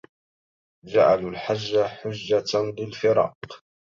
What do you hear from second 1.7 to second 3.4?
حجة للفراق